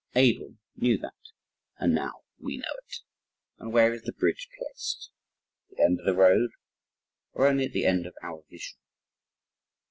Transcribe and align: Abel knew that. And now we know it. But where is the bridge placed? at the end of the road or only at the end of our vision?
Abel 0.15 0.55
knew 0.75 0.97
that. 0.97 1.13
And 1.77 1.93
now 1.93 2.21
we 2.39 2.57
know 2.57 2.73
it. 2.87 3.01
But 3.59 3.69
where 3.69 3.93
is 3.93 4.01
the 4.01 4.11
bridge 4.13 4.49
placed? 4.57 5.11
at 5.69 5.77
the 5.77 5.83
end 5.83 5.99
of 5.99 6.07
the 6.07 6.15
road 6.15 6.49
or 7.33 7.45
only 7.45 7.65
at 7.65 7.71
the 7.73 7.85
end 7.85 8.07
of 8.07 8.15
our 8.23 8.43
vision? 8.49 8.79